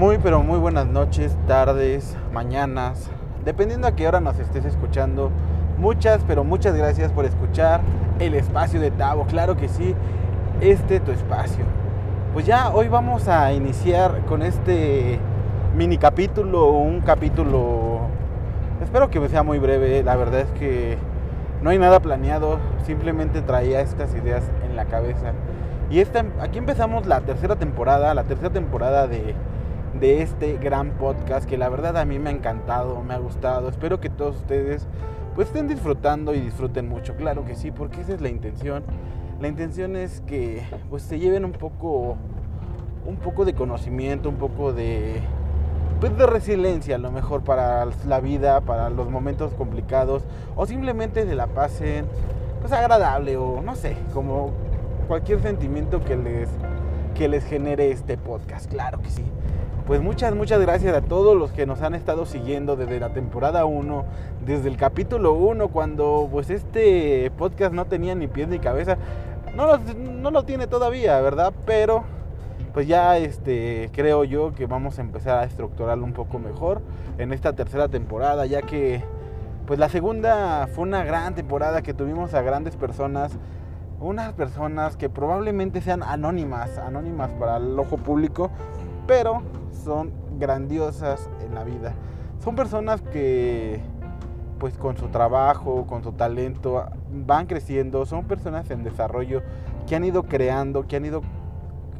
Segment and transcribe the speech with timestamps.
[0.00, 3.10] Muy, pero muy buenas noches, tardes, mañanas,
[3.44, 5.30] dependiendo a qué hora nos estés escuchando.
[5.76, 7.82] Muchas, pero muchas gracias por escuchar
[8.18, 9.26] el espacio de Tavo.
[9.26, 9.94] Claro que sí,
[10.62, 11.66] este tu espacio.
[12.32, 15.18] Pues ya hoy vamos a iniciar con este
[15.76, 17.98] mini capítulo, un capítulo,
[18.82, 20.02] espero que sea muy breve.
[20.02, 20.96] La verdad es que
[21.60, 25.34] no hay nada planeado, simplemente traía estas ideas en la cabeza.
[25.90, 29.34] Y esta, aquí empezamos la tercera temporada, la tercera temporada de
[29.98, 33.68] de este gran podcast que la verdad a mí me ha encantado, me ha gustado.
[33.68, 34.86] Espero que todos ustedes
[35.34, 37.16] pues estén disfrutando y disfruten mucho.
[37.16, 38.84] Claro que sí, porque esa es la intención.
[39.40, 42.16] La intención es que pues se lleven un poco
[43.06, 45.20] un poco de conocimiento, un poco de
[46.00, 50.24] pues de resiliencia a lo mejor para la vida, para los momentos complicados
[50.56, 52.06] o simplemente se la pasen
[52.60, 54.52] pues agradable o no sé, como
[55.08, 56.48] cualquier sentimiento que les
[57.14, 58.70] que les genere este podcast.
[58.70, 59.24] Claro que sí
[59.90, 63.64] pues muchas, muchas gracias a todos los que nos han estado siguiendo desde la temporada
[63.64, 64.04] 1,
[64.46, 68.98] desde el capítulo 1, cuando pues este podcast no tenía ni pies ni cabeza.
[69.56, 71.52] No lo, no lo tiene todavía, ¿verdad?
[71.66, 72.04] Pero
[72.72, 76.82] pues ya este, creo yo que vamos a empezar a estructurarlo un poco mejor
[77.18, 79.02] en esta tercera temporada, ya que
[79.66, 83.32] pues la segunda fue una gran temporada que tuvimos a grandes personas,
[83.98, 88.52] unas personas que probablemente sean anónimas, anónimas para el ojo público,
[89.10, 89.42] pero
[89.84, 91.94] son grandiosas en la vida.
[92.44, 93.80] Son personas que
[94.60, 99.42] pues con su trabajo, con su talento, van creciendo, son personas en desarrollo
[99.88, 101.22] que han ido creando, que han ido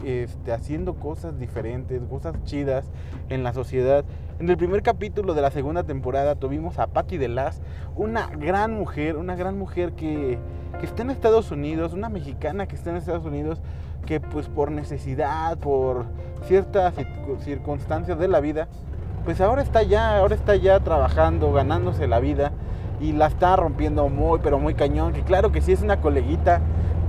[0.04, 2.84] este, haciendo cosas diferentes, cosas chidas
[3.28, 4.04] en la sociedad.
[4.38, 7.60] En el primer capítulo de la segunda temporada tuvimos a Patti de Las,
[7.96, 10.38] una gran mujer, una gran mujer que,
[10.78, 13.60] que está en Estados Unidos, una mexicana que está en Estados Unidos,
[14.06, 16.06] que pues por necesidad, por
[16.46, 16.94] ciertas
[17.44, 18.68] circunstancias de la vida,
[19.24, 22.52] pues ahora está ya, ahora está ya trabajando, ganándose la vida
[23.00, 26.60] y la está rompiendo muy, pero muy cañón, que claro que sí es una coleguita,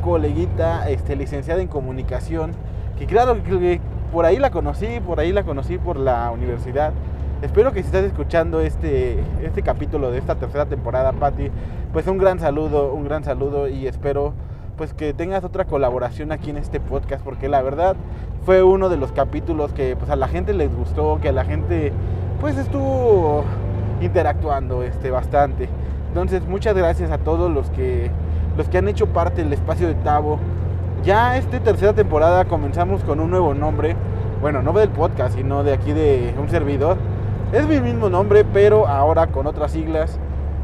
[0.03, 2.51] coleguita, este, licenciada en comunicación,
[2.97, 6.93] que claro que por ahí la conocí, por ahí la conocí por la universidad.
[7.41, 11.49] Espero que si estás escuchando este, este capítulo de esta tercera temporada, Patti,
[11.91, 14.33] pues un gran saludo, un gran saludo y espero
[14.81, 17.95] pues que tengas otra colaboración aquí en este podcast, porque la verdad
[18.47, 21.45] fue uno de los capítulos que pues a la gente les gustó, que a la
[21.45, 21.93] gente
[22.39, 23.43] pues estuvo
[24.01, 25.69] interactuando este bastante.
[26.07, 28.09] Entonces, muchas gracias a todos los que
[28.57, 30.39] los que han hecho parte del espacio de Tavo.
[31.03, 33.95] Ya esta tercera temporada comenzamos con un nuevo nombre.
[34.41, 36.97] Bueno, no del podcast, sino de aquí de un servidor.
[37.53, 40.17] Es mi mismo nombre, pero ahora con otras siglas.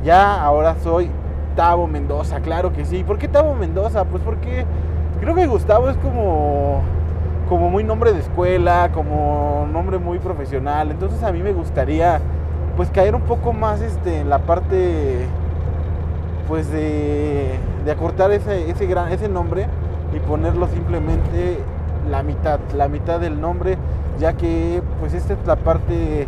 [0.04, 1.12] Ya ahora soy
[1.58, 3.04] Gustavo Mendoza, claro que sí.
[3.04, 4.06] ¿Por qué Tavo Mendoza?
[4.06, 4.64] Pues porque
[5.20, 6.84] creo que Gustavo es como,
[7.50, 10.92] como muy nombre de escuela, como nombre muy profesional.
[10.92, 12.20] Entonces a mí me gustaría
[12.76, 15.26] pues caer un poco más este, en la parte
[16.48, 19.66] pues de, de acortar ese, ese, gran, ese nombre
[20.16, 21.58] y ponerlo simplemente
[22.08, 23.80] la mitad, la mitad del nombre,
[24.20, 26.28] ya que pues esta es la parte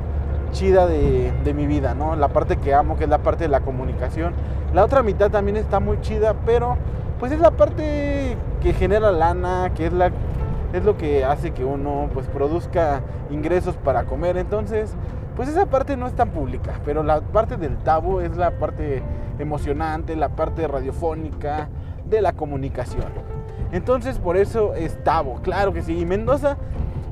[0.51, 2.15] chida de, de mi vida, ¿no?
[2.15, 4.33] La parte que amo, que es la parte de la comunicación
[4.73, 6.77] la otra mitad también está muy chida, pero
[7.19, 10.11] pues es la parte que genera lana, que es la
[10.71, 13.01] es lo que hace que uno pues produzca
[13.31, 14.37] ingresos para comer.
[14.37, 14.93] Entonces,
[15.35, 19.01] pues esa parte no es tan pública, pero la parte del tabo es la parte
[19.39, 21.69] emocionante, la parte radiofónica
[22.07, 23.07] de la comunicación.
[23.71, 25.97] Entonces, por eso es tabo, claro que sí.
[25.97, 26.57] Y Mendoza,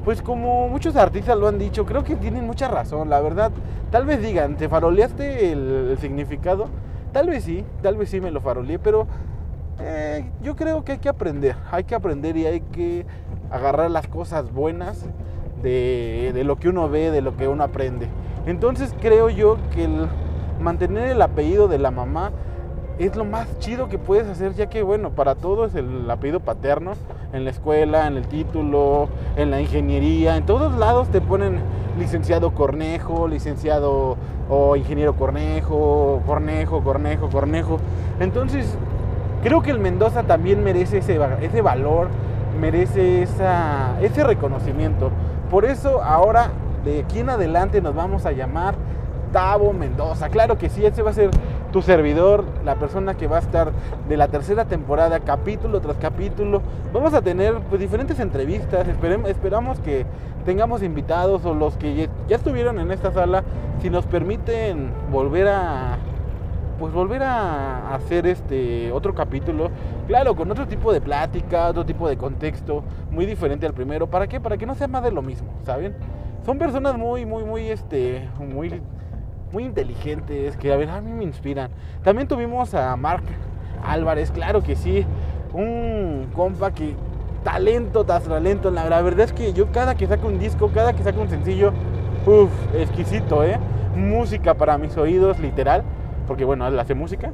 [0.07, 3.51] pues como muchos artistas lo han dicho, creo que tienen mucha razón, la verdad.
[3.91, 6.69] Tal vez digan, ¿te faroleaste el, el significado?
[7.11, 9.05] Tal vez sí, tal vez sí me lo faroleé, pero
[9.81, 13.05] eh, yo creo que hay que aprender, hay que aprender y hay que
[13.51, 15.05] agarrar las cosas buenas
[15.61, 18.07] de, de, lo que uno ve, de lo que uno aprende.
[18.45, 20.07] Entonces creo yo que el
[20.61, 22.31] mantener el apellido de la mamá
[22.99, 26.39] es lo más chido que puedes hacer, ya que bueno, para todo es el apellido
[26.39, 26.93] paterno,
[27.33, 31.59] en la escuela, en el título, en la ingeniería, en todos lados te ponen
[31.99, 34.17] licenciado Cornejo, licenciado
[34.49, 37.77] o ingeniero Cornejo, Cornejo, Cornejo, Cornejo.
[38.19, 38.75] Entonces,
[39.43, 42.07] creo que el Mendoza también merece ese, ese valor,
[42.59, 45.11] merece esa, ese reconocimiento.
[45.51, 46.51] Por eso ahora,
[46.83, 48.75] de aquí en adelante, nos vamos a llamar
[49.31, 50.29] Tavo Mendoza.
[50.29, 51.29] Claro que sí, ese va a ser
[51.77, 53.71] tu servidor, la persona que va a estar
[54.09, 56.63] de la tercera temporada, capítulo tras capítulo.
[56.91, 58.87] Vamos a tener pues, diferentes entrevistas,
[59.27, 60.03] esperamos que
[60.43, 63.43] tengamos invitados o los que ya estuvieron en esta sala,
[63.79, 65.99] si nos permiten volver a
[66.79, 69.69] pues volver a hacer este otro capítulo,
[70.07, 74.07] claro, con otro tipo de plática, otro tipo de contexto, muy diferente al primero.
[74.07, 74.39] ¿Para qué?
[74.39, 75.93] Para que no sea más de lo mismo, ¿saben?
[76.47, 78.81] son personas muy, muy, muy, este, muy,
[79.51, 81.69] muy inteligentes, que a ver, a mí me inspiran.
[82.03, 83.23] También tuvimos a Mark
[83.83, 85.05] Álvarez, claro que sí,
[85.53, 86.95] un compa que
[87.43, 88.71] talento tras talento.
[88.71, 91.71] La, verdad es que yo cada que saco un disco, cada que saco un sencillo,
[92.25, 93.57] uff, exquisito, ¿eh?
[93.95, 95.83] Música para mis oídos, literal,
[96.27, 97.31] porque bueno, él hace música.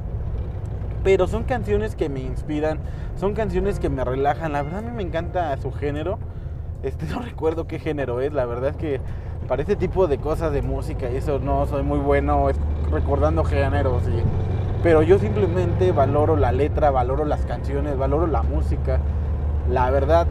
[1.02, 2.78] Pero son canciones que me inspiran,
[3.16, 4.52] son canciones que me relajan.
[4.52, 6.18] La verdad a mí me encanta su género.
[6.82, 9.00] Este no recuerdo qué género es, la verdad es que
[9.48, 12.46] para este tipo de cosas de música y eso no soy muy bueno
[12.90, 14.02] recordando géneros
[14.84, 18.98] pero yo simplemente valoro la letra, valoro las canciones, valoro la música.
[19.70, 20.26] La verdad,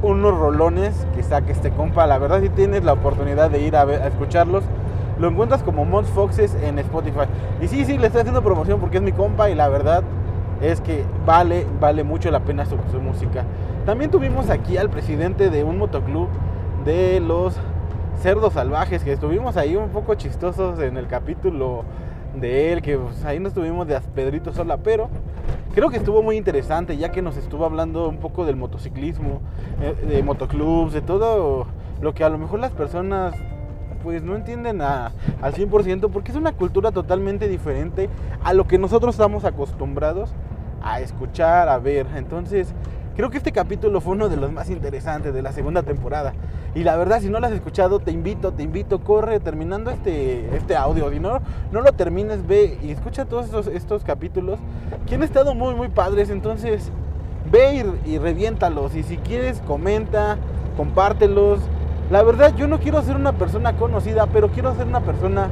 [0.00, 3.82] unos rolones que saque este compa, la verdad si tienes la oportunidad de ir a,
[3.82, 4.62] a escucharlos,
[5.18, 7.26] lo encuentras como Mons Foxes en Spotify.
[7.60, 10.04] Y sí, sí, le estoy haciendo promoción porque es mi compa y la verdad
[10.60, 13.42] es que vale, vale mucho la pena su, su música.
[13.86, 16.28] También tuvimos aquí al presidente de un motoclub
[16.84, 17.58] de los
[18.20, 21.84] cerdos salvajes, que estuvimos ahí un poco chistosos en el capítulo
[22.34, 25.08] de él, que pues, ahí no estuvimos de Pedrito sola, pero
[25.74, 29.40] creo que estuvo muy interesante ya que nos estuvo hablando un poco del motociclismo,
[29.80, 31.66] eh, de motoclubs, de todo
[32.00, 33.34] lo que a lo mejor las personas
[34.02, 35.12] pues no entienden al
[35.42, 38.08] 100% porque es una cultura totalmente diferente
[38.44, 40.32] a lo que nosotros estamos acostumbrados
[40.82, 42.06] a escuchar, a ver.
[42.14, 42.72] Entonces,
[43.16, 46.34] Creo que este capítulo fue uno de los más interesantes de la segunda temporada.
[46.74, 50.54] Y la verdad, si no lo has escuchado, te invito, te invito, corre terminando este,
[50.54, 51.10] este audio.
[51.10, 51.40] Si no,
[51.72, 54.58] no lo termines, ve y escucha todos estos, estos capítulos
[55.06, 56.28] que han estado muy, muy padres.
[56.28, 56.90] Entonces,
[57.50, 58.94] ve y, y reviéntalos.
[58.94, 60.36] Y si quieres, comenta,
[60.76, 61.60] compártelos.
[62.10, 65.48] La verdad, yo no quiero ser una persona conocida, pero quiero ser una persona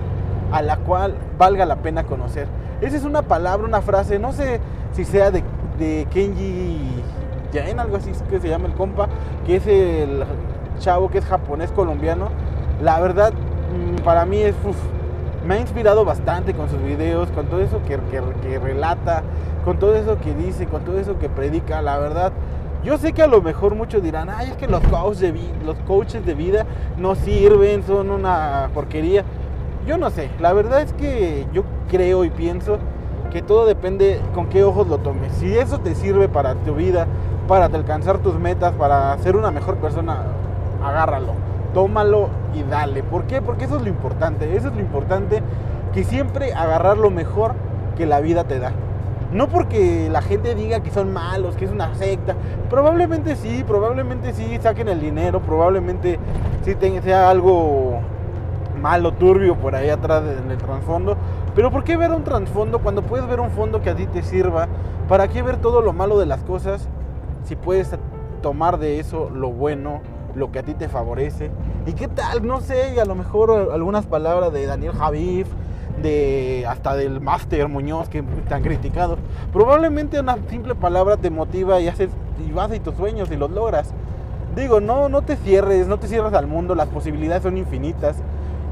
[0.52, 2.46] a la cual valga la pena conocer.
[2.82, 4.60] Esa es una palabra, una frase, no sé
[4.92, 5.42] si sea de,
[5.78, 7.02] de Kenji
[7.56, 9.08] en algo así que se llama el compa,
[9.46, 10.24] que es el
[10.78, 12.28] chavo que es japonés colombiano.
[12.82, 14.54] La verdad, mm, para mí es,
[15.46, 17.98] me ha inspirado bastante con sus videos, con todo eso que,
[18.42, 19.22] que, relata,
[19.64, 21.82] con todo eso que dice, con todo eso que predica.
[21.82, 22.32] La verdad,
[22.84, 25.34] yo sé que a lo mejor muchos dirán, ay, es que los coaches de,
[25.64, 26.66] los coaches de vida
[26.98, 29.24] no sirven, son una porquería.
[29.86, 32.78] Yo no sé, la verdad es que yo creo y pienso
[33.30, 35.32] que todo depende con qué ojos lo tomes.
[35.32, 37.06] Si eso te sirve para tu vida,
[37.46, 40.22] para alcanzar tus metas, para ser una mejor persona,
[40.82, 41.32] agárralo,
[41.72, 43.02] tómalo y dale.
[43.02, 43.42] ¿Por qué?
[43.42, 45.42] Porque eso es lo importante, eso es lo importante,
[45.92, 47.54] que siempre agarrar lo mejor
[47.96, 48.72] que la vida te da.
[49.32, 52.34] No porque la gente diga que son malos, que es una secta.
[52.70, 56.18] Probablemente sí, probablemente sí saquen el dinero, probablemente
[56.64, 57.98] sí sea algo
[58.80, 61.16] malo, turbio por ahí atrás en el trasfondo.
[61.54, 64.22] Pero ¿por qué ver un trasfondo cuando puedes ver un fondo que a ti te
[64.22, 64.68] sirva?
[65.08, 66.88] ¿Para qué ver todo lo malo de las cosas
[67.44, 67.90] si puedes
[68.42, 70.00] tomar de eso lo bueno,
[70.34, 71.50] lo que a ti te favorece.
[71.86, 72.46] ¿Y qué tal?
[72.46, 75.48] No sé, a lo mejor algunas palabras de Daniel Javif,
[76.02, 79.16] de hasta del Máster Muñoz que han criticado.
[79.52, 82.10] Probablemente una simple palabra te motiva y haces
[82.46, 83.92] y vas y tus sueños y los logras.
[84.56, 88.16] Digo, no, no te cierres, no te cierres al mundo, las posibilidades son infinitas.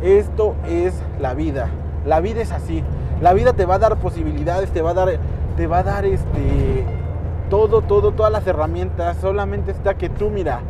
[0.03, 1.69] Esto es la vida.
[2.07, 2.83] La vida es así.
[3.21, 5.19] La vida te va a dar posibilidades, te va a dar,
[5.57, 6.85] te va a dar este,
[7.53, 9.19] todo, todo, todas las herramientas.
[9.19, 10.61] Solamente está que tú, mira,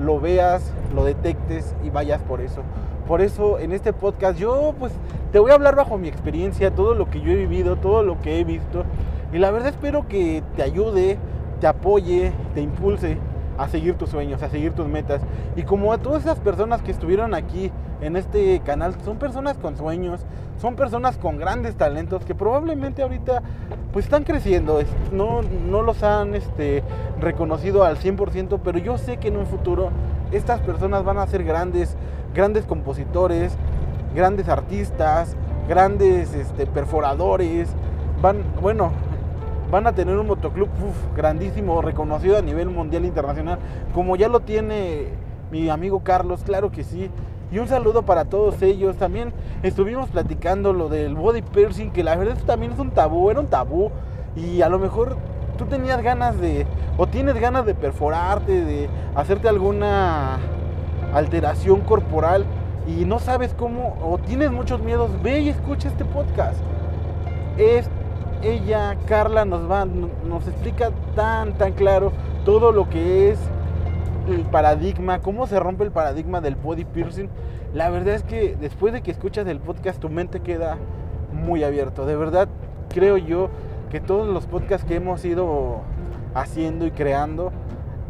[0.00, 2.62] lo veas, lo detectes y vayas por eso.
[3.08, 4.92] Por eso en este podcast yo pues
[5.32, 8.20] te voy a hablar bajo mi experiencia, todo lo que yo he vivido, todo lo
[8.20, 8.84] que he visto.
[9.32, 11.18] Y la verdad espero que te ayude,
[11.60, 13.18] te apoye, te impulse
[13.58, 15.22] a seguir tus sueños, a seguir tus metas.
[15.56, 17.72] Y como a todas esas personas que estuvieron aquí
[18.02, 20.20] en este canal, son personas con sueños,
[20.60, 23.42] son personas con grandes talentos que probablemente ahorita
[23.92, 24.80] pues están creciendo,
[25.12, 26.82] no, no los han este,
[27.20, 29.90] reconocido al 100%, pero yo sé que en un futuro
[30.32, 31.96] estas personas van a ser grandes,
[32.34, 33.56] grandes compositores,
[34.14, 35.36] grandes artistas,
[35.68, 37.68] grandes este, perforadores,
[38.20, 38.90] van, bueno,
[39.70, 40.68] van a tener un motoclub
[41.16, 43.58] grandísimo, reconocido a nivel mundial internacional,
[43.94, 45.08] como ya lo tiene
[45.52, 47.10] mi amigo Carlos, claro que sí.
[47.52, 48.96] Y un saludo para todos ellos.
[48.96, 49.32] También
[49.62, 53.46] estuvimos platicando lo del body piercing, que la verdad también es un tabú, era un
[53.46, 53.90] tabú.
[54.34, 55.18] Y a lo mejor
[55.58, 56.66] tú tenías ganas de,
[56.96, 60.38] o tienes ganas de perforarte, de hacerte alguna
[61.12, 62.46] alteración corporal
[62.86, 66.58] y no sabes cómo, o tienes muchos miedos, ve y escucha este podcast.
[67.58, 67.88] Es
[68.42, 72.12] ella, Carla, nos va, nos explica tan, tan claro
[72.44, 73.38] todo lo que es
[74.28, 77.28] el paradigma, cómo se rompe el paradigma del body piercing.
[77.74, 80.76] La verdad es que después de que escuchas el podcast, tu mente queda
[81.32, 82.06] muy abierto.
[82.06, 82.48] De verdad,
[82.88, 83.48] creo yo
[83.90, 85.80] que todos los podcasts que hemos ido
[86.34, 87.52] haciendo y creando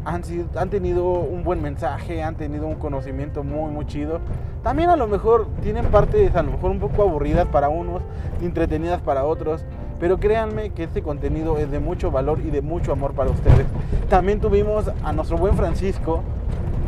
[0.04, 4.21] han, sido, han tenido un buen mensaje, han tenido un conocimiento muy, muy chido.
[4.62, 8.02] También a lo mejor tienen partes a lo mejor un poco aburridas para unos,
[8.40, 9.64] entretenidas para otros.
[10.03, 13.69] Pero créanme que este contenido es de mucho valor y de mucho amor para ustedes.
[14.09, 16.25] También tuvimos a nuestro buen Francisco,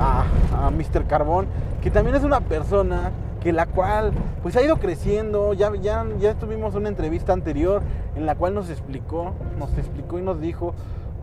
[0.00, 1.06] a, a Mr.
[1.06, 1.46] Carbón,
[1.80, 4.10] que también es una persona que la cual
[4.42, 7.82] pues ha ido creciendo, ya, ya, ya tuvimos una entrevista anterior
[8.16, 9.30] en la cual nos explicó,
[9.60, 10.74] nos explicó y nos dijo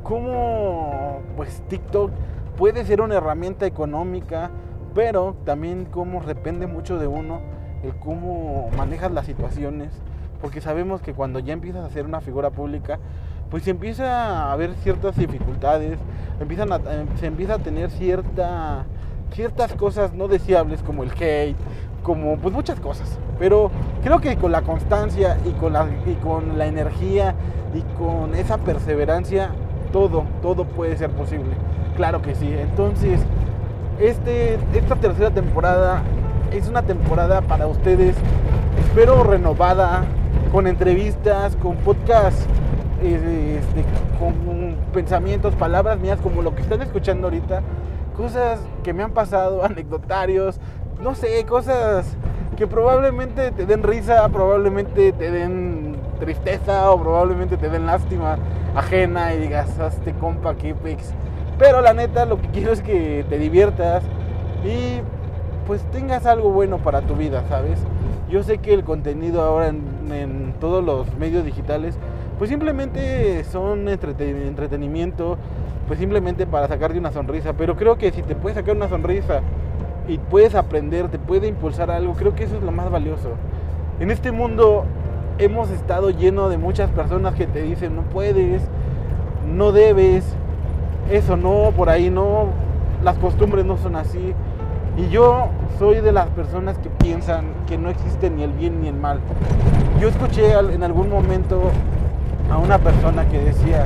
[0.01, 2.09] cómo pues TikTok
[2.57, 4.49] puede ser una herramienta económica,
[4.95, 7.41] pero también cómo depende mucho de uno
[7.83, 9.91] el cómo manejas las situaciones,
[10.41, 12.99] porque sabemos que cuando ya empiezas a ser una figura pública,
[13.49, 15.99] pues se empieza a haber ciertas dificultades,
[16.39, 16.69] empiezan
[17.19, 18.85] se empieza a tener cierta,
[19.33, 21.57] ciertas cosas no deseables como el hate,
[22.01, 23.19] como pues muchas cosas.
[23.37, 23.69] Pero
[24.03, 27.35] creo que con la constancia y con la, y con la energía
[27.73, 29.49] y con esa perseverancia,
[29.91, 31.51] todo, todo puede ser posible.
[31.95, 32.53] Claro que sí.
[32.57, 33.19] Entonces,
[33.99, 36.01] este, esta tercera temporada
[36.51, 38.15] es una temporada para ustedes,
[38.79, 40.05] espero renovada,
[40.51, 42.45] con entrevistas, con podcasts,
[43.01, 43.83] este,
[44.19, 47.61] con pensamientos, palabras mías, como lo que están escuchando ahorita,
[48.15, 50.59] cosas que me han pasado, anecdotarios,
[51.01, 52.15] no sé, cosas
[52.57, 58.37] que probablemente te den risa, probablemente te den tristeza o probablemente te den lástima
[58.75, 61.13] ajena y digas, hazte compa, qué pex.
[61.57, 64.03] Pero la neta, lo que quiero es que te diviertas
[64.63, 65.01] y
[65.65, 67.79] pues tengas algo bueno para tu vida, ¿sabes?
[68.29, 69.83] Yo sé que el contenido ahora en,
[70.59, 71.97] todos los medios digitales,
[72.37, 75.37] pues simplemente son entretenimiento,
[75.87, 77.53] pues simplemente para sacarte una sonrisa.
[77.53, 79.41] Pero creo que si te puedes sacar una sonrisa
[80.07, 83.31] y puedes aprender, te puede impulsar algo, creo que eso es lo más valioso.
[83.99, 84.85] En este mundo
[85.37, 88.63] hemos estado lleno de muchas personas que te dicen no puedes,
[89.47, 90.25] no debes,
[91.11, 92.47] eso no, por ahí no,
[93.03, 94.33] las costumbres no son así.
[94.97, 95.47] Y yo
[95.79, 99.19] soy de las personas que piensan que no existe ni el bien ni el mal.
[99.99, 101.71] Yo escuché en algún momento
[102.51, 103.85] a una persona que decía,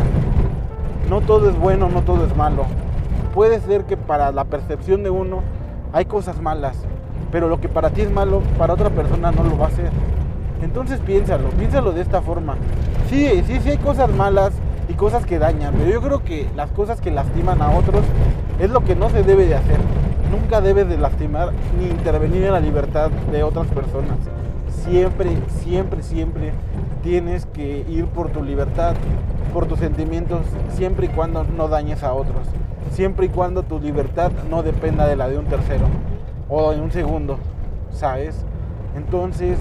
[1.09, 2.65] no todo es bueno, no todo es malo.
[3.33, 5.41] Puede ser que para la percepción de uno
[5.93, 6.75] hay cosas malas,
[7.31, 9.91] pero lo que para ti es malo, para otra persona no lo va a ser.
[10.61, 12.55] Entonces piénsalo, piénsalo de esta forma.
[13.09, 14.53] Sí, sí, sí hay cosas malas
[14.89, 18.03] y cosas que dañan, pero yo creo que las cosas que lastiman a otros
[18.59, 19.77] es lo que no se debe de hacer.
[20.31, 24.17] Nunca debes de lastimar ni intervenir en la libertad de otras personas.
[24.83, 25.29] Siempre,
[25.63, 26.51] siempre, siempre
[27.03, 28.95] tienes que ir por tu libertad,
[29.53, 30.41] por tus sentimientos,
[30.73, 32.47] siempre y cuando no dañes a otros
[32.91, 35.85] siempre y cuando tu libertad no dependa de la de un tercero
[36.49, 37.37] o de un segundo,
[37.91, 38.45] ¿sabes?
[38.95, 39.57] Entonces,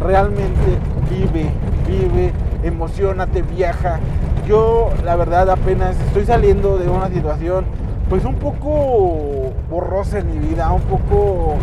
[0.00, 0.78] realmente
[1.10, 1.50] vive,
[1.86, 3.98] vive, emocionate, viaja.
[4.46, 7.64] Yo, la verdad, apenas estoy saliendo de una situación,
[8.10, 11.54] pues un poco borrosa en mi vida, un poco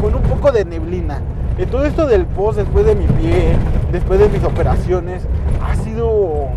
[0.00, 1.20] con un poco de neblina.
[1.56, 3.56] Y todo esto del post después de mi pie,
[3.92, 5.24] después de mis operaciones,
[5.64, 6.48] ha sido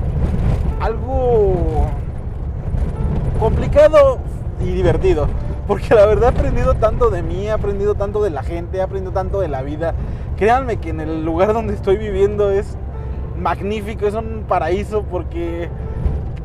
[0.81, 1.85] algo
[3.39, 4.17] complicado
[4.59, 5.27] y divertido.
[5.67, 8.81] Porque la verdad he aprendido tanto de mí, he aprendido tanto de la gente, he
[8.81, 9.93] aprendido tanto de la vida.
[10.35, 12.75] Créanme que en el lugar donde estoy viviendo es
[13.37, 15.69] magnífico, es un paraíso porque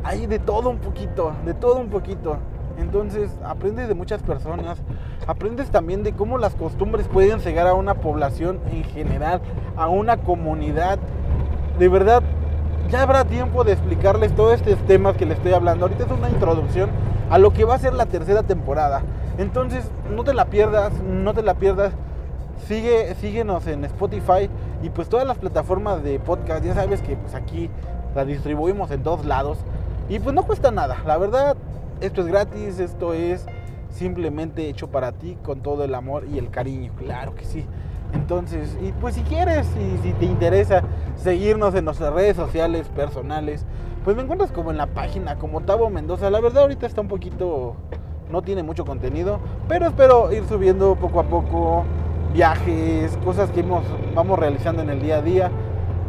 [0.05, 2.37] hay de todo un poquito, de todo un poquito.
[2.77, 4.77] Entonces aprendes de muchas personas,
[5.25, 9.41] aprendes también de cómo las costumbres pueden cegar a una población en general,
[9.75, 10.99] a una comunidad.
[11.79, 12.21] De verdad,
[12.89, 15.85] ya habrá tiempo de explicarles todos estos temas que les estoy hablando.
[15.85, 16.91] Ahorita es una introducción
[17.31, 19.01] a lo que va a ser la tercera temporada.
[19.39, 21.93] Entonces, no te la pierdas, no te la pierdas.
[22.67, 24.49] Sigue, síguenos en Spotify
[24.83, 26.63] y pues todas las plataformas de podcast.
[26.63, 27.71] Ya sabes que pues aquí
[28.13, 29.57] la distribuimos en dos lados.
[30.09, 30.97] Y pues no cuesta nada.
[31.05, 31.57] La verdad,
[32.01, 33.45] esto es gratis, esto es
[33.89, 36.91] simplemente hecho para ti con todo el amor y el cariño.
[36.97, 37.65] Claro que sí.
[38.13, 40.83] Entonces, y pues si quieres y si te interesa
[41.15, 43.65] seguirnos en nuestras redes sociales personales,
[44.03, 46.29] pues me encuentras como en la página, como Tavo Mendoza.
[46.29, 47.75] La verdad ahorita está un poquito,
[48.31, 51.83] no tiene mucho contenido, pero espero ir subiendo poco a poco
[52.33, 53.63] viajes, cosas que
[54.13, 55.51] vamos realizando en el día a día.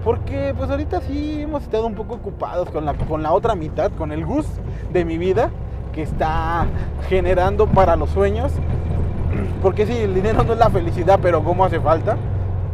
[0.07, 3.91] Porque pues ahorita sí hemos estado un poco ocupados con la, con la otra mitad,
[3.91, 4.47] con el Gus
[4.93, 5.51] de mi vida,
[5.93, 6.65] que está
[7.09, 8.53] generando para los sueños.
[9.61, 12.17] Porque sí, el dinero no es la felicidad, pero ¿cómo hace falta?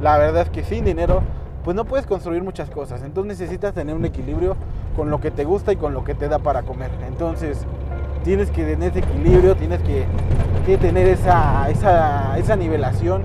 [0.02, 1.22] La verdad es que sin dinero,
[1.64, 3.02] pues no puedes construir muchas cosas.
[3.02, 4.54] Entonces necesitas tener un equilibrio
[4.94, 6.90] con lo que te gusta y con lo que te da para comer.
[7.08, 7.64] Entonces
[8.24, 13.22] tienes que tener ese equilibrio, tienes que, tener esa, esa, nivelación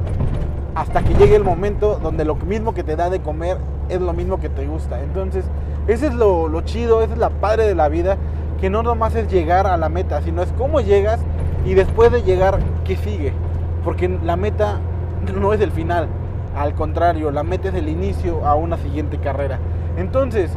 [0.76, 3.58] hasta que llegue el momento donde lo mismo que te da de comer
[3.89, 5.01] es lo mismo que te gusta.
[5.01, 5.46] Entonces,
[5.88, 8.17] ese es lo, chido, esa es la padre de la vida
[8.60, 11.20] que no nomás es llegar a la meta, sino es cómo llegas
[11.65, 13.34] y después de llegar, ¿qué sigue?
[13.84, 14.79] Porque la meta
[15.39, 16.08] no es el final,
[16.56, 19.60] al contrario, la meta es el inicio a una siguiente carrera.
[19.96, 20.51] Entonces,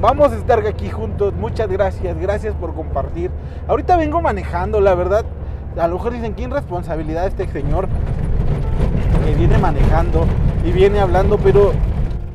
[0.00, 1.32] vamos a estar aquí juntos.
[1.34, 3.30] Muchas gracias, gracias por compartir.
[3.68, 5.24] Ahorita vengo manejando, la verdad.
[5.78, 7.88] A lo mejor dicen, ¿quién responsabilidad este señor
[9.24, 10.26] que viene manejando
[10.64, 11.38] y viene hablando?
[11.38, 11.72] Pero,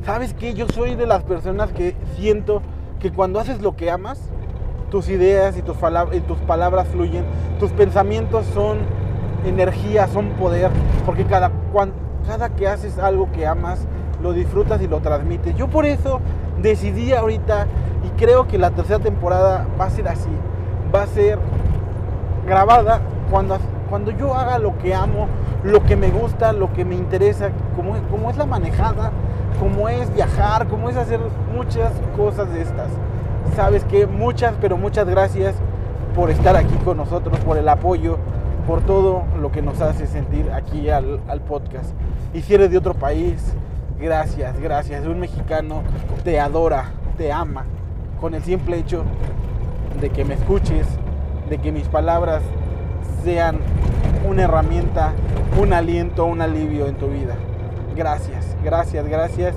[0.08, 0.54] ¿sabes qué?
[0.54, 2.62] Yo soy de las personas que siento
[2.98, 4.18] que cuando haces lo que amas,
[4.90, 5.76] tus ideas y tus,
[6.12, 7.26] y tus palabras fluyen,
[7.60, 8.78] tus pensamientos son
[9.44, 10.70] energía, son poder,
[11.04, 11.52] porque cada,
[12.26, 13.86] cada que haces algo que amas,
[14.22, 15.54] lo disfrutas y lo transmites.
[15.56, 16.22] Yo por eso
[16.62, 17.66] decidí ahorita
[18.06, 20.30] y creo que la tercera temporada va a ser así,
[20.92, 21.38] va a ser
[22.46, 23.58] grabada cuando,
[23.88, 25.26] cuando yo haga lo que amo,
[25.64, 29.12] lo que me gusta, lo que me interesa, como, es la manejada,
[29.58, 31.20] como es viajar, como es hacer
[31.54, 32.88] muchas cosas de estas.
[33.56, 35.54] Sabes que muchas, pero muchas gracias
[36.14, 38.18] por estar aquí con nosotros, por el apoyo,
[38.66, 41.90] por todo lo que nos hace sentir aquí al, al podcast.
[42.34, 43.54] Y si eres de otro país,
[43.98, 45.06] gracias, gracias.
[45.06, 45.82] Un mexicano
[46.24, 47.64] te adora, te ama,
[48.20, 49.04] con el simple hecho
[50.00, 50.86] de que me escuches,
[51.48, 52.42] de que mis palabras
[53.24, 53.58] sean
[54.26, 55.12] una herramienta,
[55.58, 57.34] un aliento, un alivio en tu vida.
[57.96, 59.54] Gracias, gracias, gracias.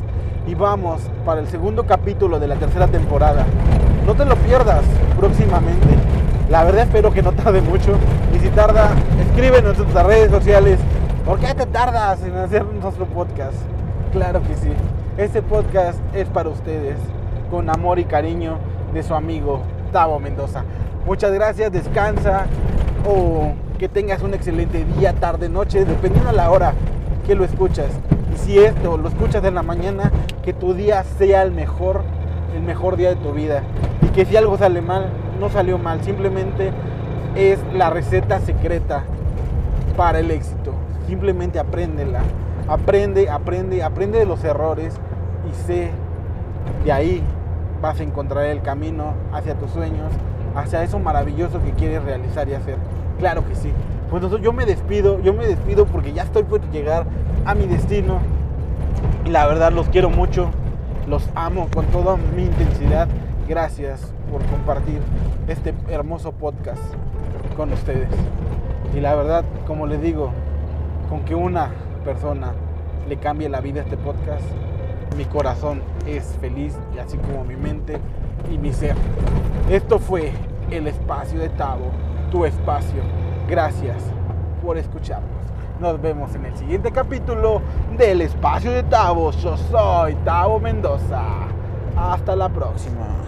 [0.47, 3.45] Y vamos para el segundo capítulo de la tercera temporada.
[4.05, 4.83] No te lo pierdas
[5.17, 5.87] próximamente.
[6.49, 7.95] La verdad espero que no tarde mucho.
[8.35, 8.89] Y si tarda,
[9.27, 10.79] escríbenos en nuestras redes sociales.
[11.25, 13.55] ¿Por qué te tardas en hacer nuestro podcast?
[14.11, 14.71] Claro que sí.
[15.17, 16.97] Este podcast es para ustedes.
[17.51, 18.57] Con amor y cariño
[18.93, 20.63] de su amigo Tavo Mendoza.
[21.05, 22.47] Muchas gracias, descansa
[23.05, 26.73] o que tengas un excelente día, tarde, noche, dependiendo de la hora
[27.25, 27.89] que lo escuchas.
[28.33, 30.11] Y si esto lo escuchas en la mañana,
[30.43, 32.03] que tu día sea el mejor,
[32.55, 33.63] el mejor día de tu vida.
[34.01, 36.71] Y que si algo sale mal, no salió mal, simplemente
[37.35, 39.03] es la receta secreta
[39.97, 40.73] para el éxito.
[41.07, 42.21] Simplemente apréndela.
[42.67, 44.95] Aprende, aprende, aprende de los errores
[45.49, 45.91] y sé,
[46.85, 47.23] de ahí
[47.81, 50.11] vas a encontrar el camino hacia tus sueños,
[50.55, 52.77] hacia eso maravilloso que quieres realizar y hacer.
[53.19, 53.71] Claro que sí.
[54.09, 57.05] Pues yo me despido, yo me despido porque ya estoy por llegar
[57.45, 58.19] a mi destino.
[59.25, 60.51] Y la verdad los quiero mucho,
[61.07, 63.07] los amo con toda mi intensidad.
[63.47, 64.99] Gracias por compartir
[65.47, 66.81] este hermoso podcast
[67.55, 68.09] con ustedes.
[68.95, 70.31] Y la verdad, como les digo,
[71.09, 71.69] con que una
[72.03, 72.53] persona
[73.07, 74.43] le cambie la vida a este podcast,
[75.17, 77.97] mi corazón es feliz y así como mi mente
[78.49, 78.95] y mi ser.
[79.69, 80.31] Esto fue
[80.69, 81.91] el espacio de Tavo,
[82.31, 83.01] tu espacio.
[83.47, 83.97] Gracias
[84.63, 85.29] por escucharnos.
[85.79, 87.61] Nos vemos en el siguiente capítulo
[87.97, 89.31] del espacio de Tavo.
[89.31, 91.21] Yo soy Tavo Mendoza.
[91.97, 93.20] Hasta la próxima.